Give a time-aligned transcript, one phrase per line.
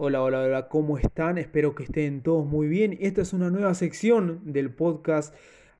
[0.00, 1.38] Hola, hola, hola, ¿cómo están?
[1.38, 2.96] Espero que estén todos muy bien.
[3.00, 5.34] Esta es una nueva sección del podcast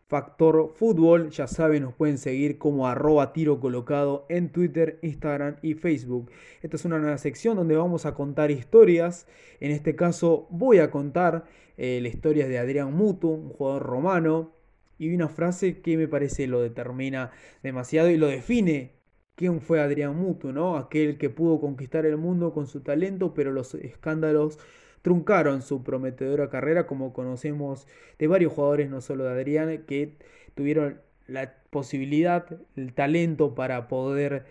[0.09, 1.31] Factor Fútbol.
[1.31, 6.33] Ya saben, nos pueden seguir como arroba tiro colocado en Twitter, Instagram y Facebook.
[6.63, 9.29] Esta es una nueva sección donde vamos a contar historias.
[9.61, 11.45] En este caso voy a contar
[11.77, 14.53] eh, la historia de Adrián Mutu, un jugador romano.
[14.99, 17.31] Y una frase que me parece lo determina
[17.63, 18.98] demasiado y lo define
[19.39, 20.77] quién fue Adrián Mutu, ¿no?
[20.77, 24.59] Aquel que pudo conquistar el mundo con su talento, pero los escándalos
[25.01, 27.87] truncaron su prometedora carrera, como conocemos
[28.19, 30.17] de varios jugadores, no solo de Adrián, que
[30.57, 34.45] tuvieron la posibilidad, el talento para poder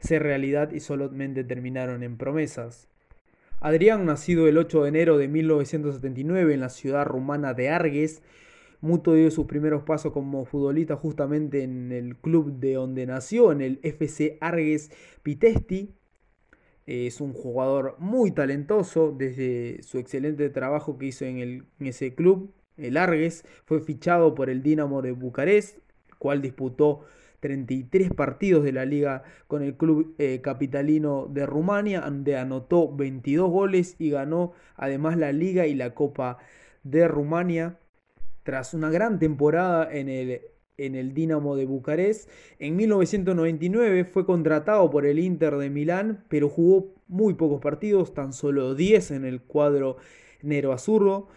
[0.00, 2.88] ser realidad y solamente terminaron en promesas.
[3.60, 8.20] Adrián, nacido el 8 de enero de 1979 en la ciudad rumana de Arges,
[8.84, 13.62] Muto dio sus primeros pasos como futbolista justamente en el club de donde nació, en
[13.62, 14.90] el FC Arges
[15.22, 15.94] Pitesti.
[16.84, 22.52] Es un jugador muy talentoso desde su excelente trabajo que hizo en, el, ese club,
[22.76, 23.46] el Arges.
[23.64, 25.78] Fue fichado por el Dinamo de Bucarest,
[26.18, 27.06] cual disputó
[27.40, 33.50] 33 partidos de la liga con el club eh, capitalino de Rumania, donde anotó 22
[33.50, 36.36] goles y ganó además la liga y la Copa
[36.82, 37.78] de Rumania.
[38.44, 40.42] Tras una gran temporada en el,
[40.76, 42.28] en el Dinamo de Bucarest,
[42.58, 48.34] en 1999 fue contratado por el Inter de Milán, pero jugó muy pocos partidos, tan
[48.34, 49.96] solo 10 en el cuadro
[50.42, 51.28] nero-azurro.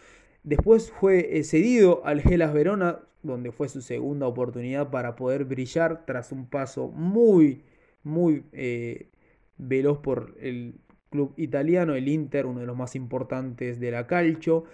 [0.43, 6.05] Después fue eh, cedido al Gelas Verona, donde fue su segunda oportunidad para poder brillar
[6.05, 7.63] tras un paso muy,
[8.03, 9.09] muy eh,
[9.57, 10.75] veloz por el
[11.09, 14.65] club italiano, el Inter, uno de los más importantes de la calcio.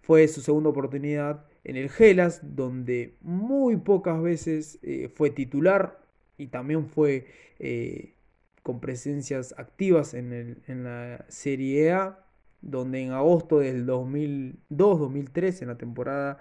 [0.00, 6.00] Fue su segunda oportunidad en el Gelas, donde muy pocas veces eh, fue titular
[6.36, 7.26] y también fue
[7.58, 8.14] eh,
[8.62, 12.18] con presencias activas en, la Serie A,
[12.60, 16.38] donde en agosto del 2002-2003, en la temporada,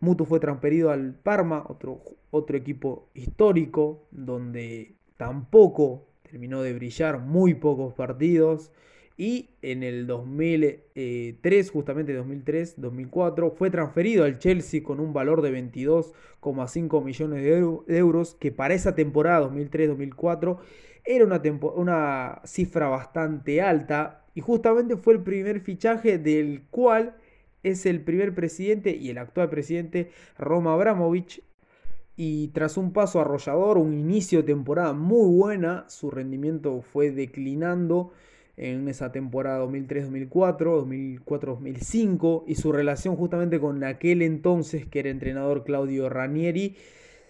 [0.00, 7.54] Mutu fue transferido al Parma, otro, otro equipo histórico, donde tampoco terminó de brillar, muy
[7.54, 8.72] pocos partidos.
[9.16, 17.04] Y en el 2003, justamente 2003-2004, fue transferido al Chelsea con un valor de 22,5
[17.04, 20.58] millones de, euros, que para esa temporada 2003-2004
[21.04, 21.42] era una,
[21.74, 24.24] una cifra bastante alta.
[24.34, 27.16] Y justamente fue el primer fichaje del cual
[27.62, 31.42] es el primer presidente y el actual presidente Roma Abramovich.
[32.16, 38.12] Y tras un paso arrollador, un inicio de temporada muy buena, su rendimiento fue declinando
[38.56, 45.64] en esa temporada 2003-2004, 2004-2005 y su relación justamente con aquel entonces que era entrenador
[45.64, 46.76] Claudio Ranieri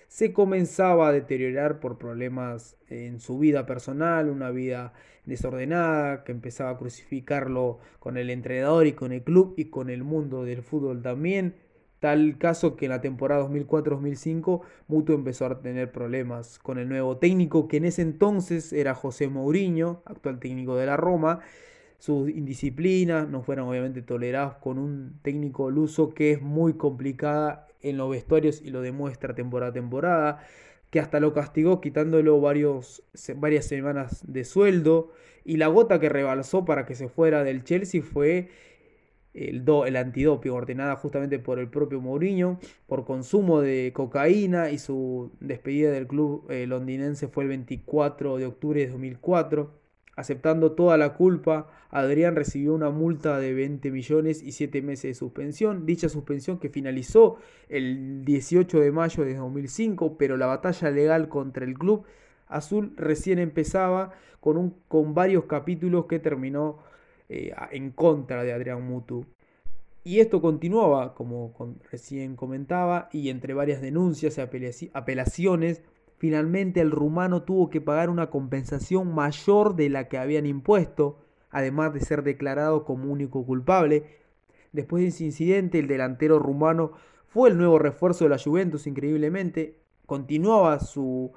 [0.08, 4.92] se comenzaba a deteriorar por problemas en su vida personal, una vida
[5.24, 10.04] desordenada que empezaba a crucificarlo con el entrenador y con el club y con el
[10.04, 11.54] mundo del fútbol también.
[12.02, 17.18] Tal caso que en la temporada 2004-2005 Mutu empezó a tener problemas con el nuevo
[17.18, 21.38] técnico que en ese entonces era José Mourinho, actual técnico de la Roma.
[21.98, 27.98] Sus indisciplinas no fueron obviamente toleradas con un técnico luso que es muy complicada en
[27.98, 30.44] los vestuarios y lo demuestra temporada a temporada,
[30.90, 35.12] que hasta lo castigó quitándolo varias semanas de sueldo
[35.44, 38.48] y la gota que rebalsó para que se fuera del Chelsea fue
[39.34, 44.78] el, do, el antidopio ordenada justamente por el propio Mourinho por consumo de cocaína y
[44.78, 49.82] su despedida del club eh, londinense fue el 24 de octubre de 2004.
[50.14, 55.14] Aceptando toda la culpa, Adrián recibió una multa de 20 millones y 7 meses de
[55.14, 55.86] suspensión.
[55.86, 57.38] Dicha suspensión que finalizó
[57.70, 62.04] el 18 de mayo de 2005, pero la batalla legal contra el club
[62.46, 66.78] azul recién empezaba con, un, con varios capítulos que terminó
[67.28, 69.26] eh, en contra de Adrián Mutu.
[70.04, 71.54] Y esto continuaba, como
[71.90, 75.82] recién comentaba, y entre varias denuncias y apelaciones,
[76.18, 81.20] finalmente el rumano tuvo que pagar una compensación mayor de la que habían impuesto,
[81.50, 84.04] además de ser declarado como único culpable.
[84.72, 86.92] Después de ese incidente, el delantero rumano
[87.28, 89.78] fue el nuevo refuerzo de la Juventus, increíblemente.
[90.06, 91.32] Continuaba su,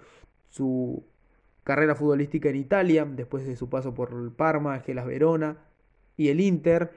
[0.50, 1.04] su
[1.64, 5.58] carrera futbolística en Italia, después de su paso por el Parma, Gelas Verona,
[6.18, 6.92] y el Inter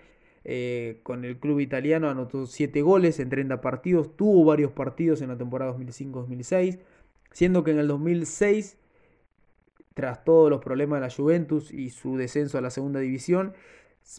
[0.44, 5.28] eh, con el club italiano anotó 7 goles en 30 partidos, tuvo varios partidos en
[5.28, 6.78] la temporada 2005-2006,
[7.32, 8.78] siendo que en el 2006,
[9.94, 13.52] tras todos los problemas de la Juventus y su descenso a la segunda división,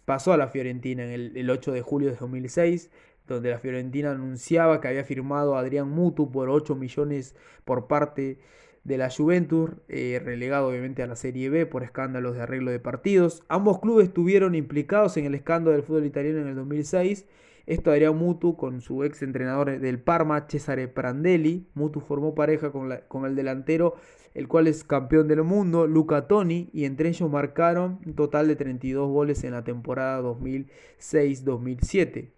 [0.05, 2.91] pasó a la Fiorentina en el, 8 de julio de 2006,
[3.27, 7.35] donde la Fiorentina anunciaba que había firmado a Adrián Mutu por 8 millones
[7.65, 8.39] por parte
[8.89, 12.79] de la Juventus, eh, relegado obviamente a la Serie B por escándalos de arreglo de
[12.79, 13.43] partidos.
[13.47, 17.27] Ambos clubes estuvieron implicados en el escándalo del fútbol italiano en el 2006.
[17.67, 21.67] Esto Adrián Mutu con su ex entrenador del Parma, Cesare Prandelli.
[21.75, 23.93] Mutu formó pareja con, con el delantero,
[24.33, 28.55] el cual es campeón del mundo, Luca Toni, y entre ellos marcaron un total de
[28.55, 32.31] 32 goles en la temporada 2006-2007.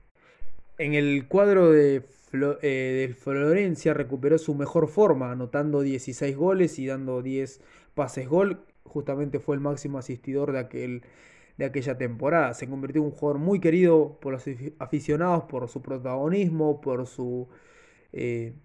[0.81, 2.01] En el cuadro de
[2.33, 7.61] eh, del Florencia recuperó su mejor forma, anotando 16 goles y dando 10
[7.93, 8.65] pases gol.
[8.83, 11.03] Justamente fue el máximo asistidor de, aquel,
[11.59, 12.55] de aquella temporada.
[12.55, 14.43] Se convirtió en un jugador muy querido por los
[14.79, 17.47] aficionados, por su protagonismo, por su
[18.11, 18.55] eh,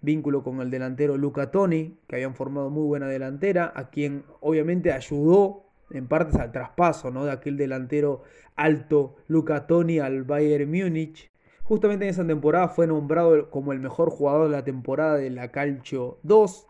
[0.00, 4.92] vínculo con el delantero Luca Toni, que habían formado muy buena delantera, a quien obviamente
[4.92, 7.26] ayudó en partes al traspaso ¿no?
[7.26, 8.22] de aquel delantero
[8.54, 11.35] alto Luca Toni al Bayern Múnich
[11.66, 15.50] Justamente en esa temporada fue nombrado como el mejor jugador de la temporada de la
[15.50, 16.68] Calcio 2,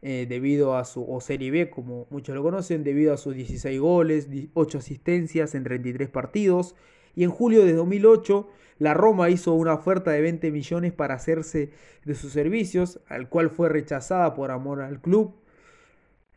[0.00, 3.78] eh, debido a su, o Serie B como muchos lo conocen, debido a sus 16
[3.78, 6.74] goles, 8 asistencias en 33 partidos.
[7.14, 8.48] Y en julio de 2008,
[8.78, 11.70] la Roma hizo una oferta de 20 millones para hacerse
[12.06, 15.34] de sus servicios, al cual fue rechazada por amor al club.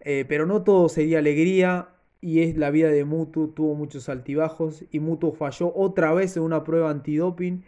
[0.02, 4.84] Eh, pero no todo sería alegría y es la vida de Mutu, tuvo muchos altibajos
[4.92, 7.64] y Mutu falló otra vez en una prueba antidoping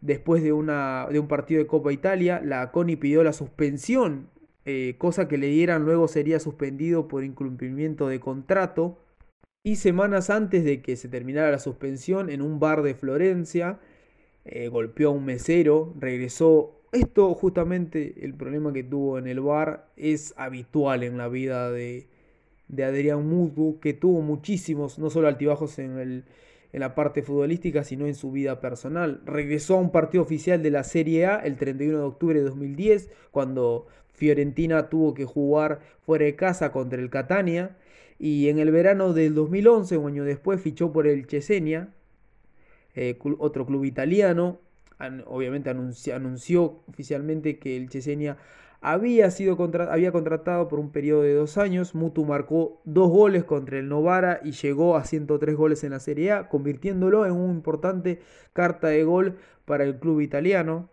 [0.00, 2.40] después de, una, de un partido de Copa Italia.
[2.44, 4.28] La CONI pidió la suspensión,
[4.64, 8.98] eh, cosa que le dieran luego sería suspendido por incumplimiento de contrato.
[9.64, 13.80] Y semanas antes de que se terminara la suspensión, en un bar de Florencia,
[14.44, 16.74] eh, golpeó a un mesero, regresó.
[16.92, 22.06] Esto justamente, el problema que tuvo en el bar, es habitual en la vida de,
[22.68, 26.24] de Adrián Mutu, que tuvo muchísimos, no solo altibajos en, el,
[26.72, 29.22] en la parte futbolística, sino en su vida personal.
[29.24, 33.10] Regresó a un partido oficial de la Serie A el 31 de octubre de 2010,
[33.30, 37.76] cuando Fiorentina tuvo que jugar fuera de casa contra el Catania.
[38.18, 41.90] Y en el verano del 2011, un año después, fichó por el Cesenia,
[42.94, 44.60] eh, otro club italiano.
[45.26, 48.36] Obviamente anunció, oficialmente que el Cesenia
[48.80, 49.56] había sido
[49.90, 51.94] había contratado por un periodo de dos años.
[51.94, 56.32] Mutu marcó dos goles contra el Novara y llegó a 103 goles en la Serie
[56.32, 58.20] A, convirtiéndolo en una importante
[58.52, 60.90] carta de gol para el club italiano.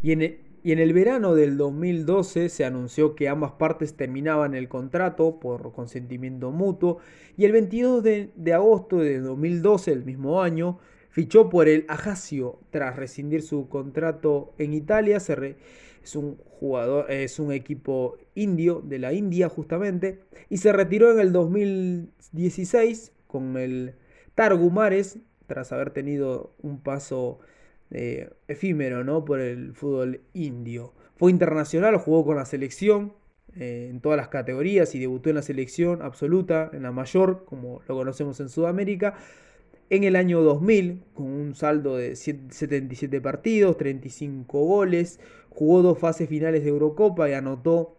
[0.00, 4.54] Y en, el, y en el verano del 2012 se anunció que ambas partes terminaban
[4.54, 6.98] el contrato por consentimiento mutuo.
[7.36, 10.78] Y el 22 de, agosto de 2012, el mismo año,
[11.14, 15.20] fichó por el Ajaccio tras rescindir su contrato en Italia.
[15.20, 15.54] Se
[16.02, 20.18] es un jugador, es un equipo indio de la India justamente,
[20.50, 23.94] y se retiró en el 2016 con el
[24.34, 27.38] Targumares, tras haber tenido un paso
[27.92, 29.24] eh, efímero ¿no?
[29.24, 30.94] por el fútbol indio.
[31.14, 33.12] Fue internacional, jugó con la selección
[33.54, 37.82] eh, en todas las categorías y debutó en la selección absoluta, en la mayor, como
[37.86, 39.14] lo conocemos en Sudamérica,
[39.90, 45.20] en el año 2000, con un saldo de 77 partidos, 35 goles,
[45.50, 47.96] jugó dos fases finales de Eurocopa y anotó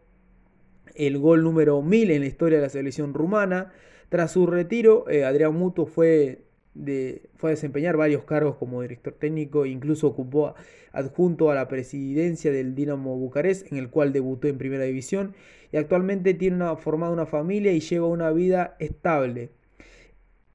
[0.96, 3.72] el gol número 1000 en la historia de la selección rumana.
[4.10, 9.14] Tras su retiro, eh, Adrián Muto fue, de, fue a desempeñar varios cargos como director
[9.14, 10.56] técnico, incluso ocupó
[10.92, 15.34] adjunto a la presidencia del Dinamo Bucarest, en el cual debutó en primera división,
[15.72, 19.50] y actualmente tiene una, formado una familia y lleva una vida estable.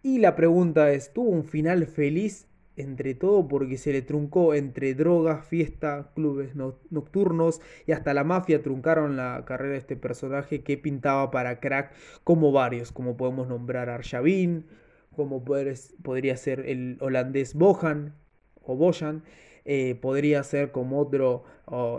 [0.02, 4.94] Y la pregunta es, ¿tuvo un final feliz entre todo porque se le truncó entre
[4.94, 10.78] drogas, fiesta, clubes nocturnos y hasta la mafia truncaron la carrera de este personaje que
[10.78, 11.92] pintaba para crack
[12.24, 14.66] como varios, como podemos nombrar Arjavin,
[15.14, 18.14] como podría ser el holandés Bohan
[18.62, 19.22] o Bojan,
[19.64, 21.44] eh, podría ser como otro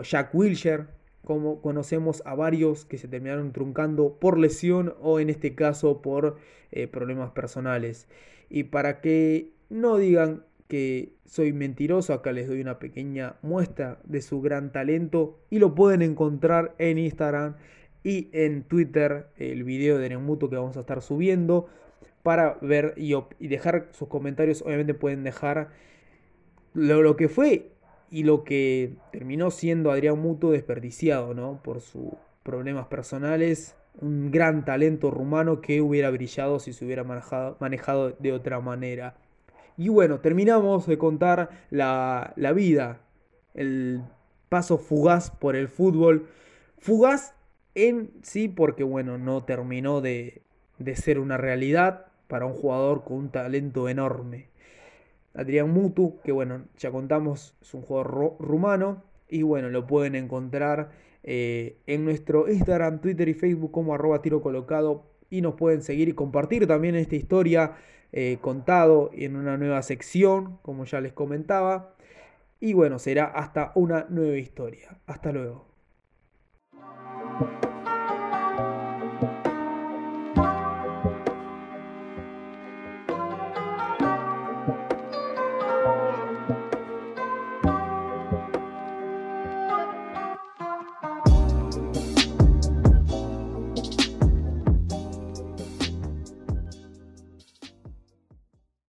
[0.02, 0.86] Jack Wilshere,
[1.24, 6.36] como conocemos a varios que se terminaron truncando por lesión o en este caso por
[6.70, 8.08] eh, problemas personales.
[8.50, 14.22] Y para que no digan que soy mentiroso, acá les doy una pequeña muestra de
[14.22, 17.56] su gran talento y lo pueden encontrar en Instagram
[18.04, 21.68] y en Twitter el video de Nemuto que vamos a estar subiendo
[22.22, 23.14] para ver y,
[23.48, 24.62] dejar sus comentarios.
[24.62, 25.70] Obviamente pueden dejar
[26.74, 27.70] lo, lo que fue
[28.12, 31.62] y lo que terminó siendo Adrián Muto desperdiciado, ¿no?
[31.62, 37.56] Por sus problemas personales, un gran talento rumano que hubiera brillado si se hubiera manejado,
[37.58, 39.16] manejado de otra manera.
[39.78, 43.00] Y bueno, terminamos de contar la, la vida,
[43.54, 44.02] el
[44.50, 46.28] paso fugaz por el fútbol.
[46.76, 47.34] Fugaz
[47.74, 50.42] en sí porque bueno, no terminó de,
[50.78, 54.51] de ser una realidad para un jugador con un talento enorme.
[55.34, 59.02] Adrián Mutu, que bueno, ya contamos, es un jugador rumano.
[59.28, 60.90] Y bueno, lo pueden encontrar
[61.22, 65.06] eh, en nuestro Instagram, Twitter y Facebook como arroba tiro colocado.
[65.30, 67.76] Y nos pueden seguir y compartir también esta historia
[68.12, 71.94] eh, contado en una nueva sección, como ya les comentaba.
[72.60, 74.98] Y bueno, será hasta una nueva historia.
[75.06, 75.71] Hasta luego.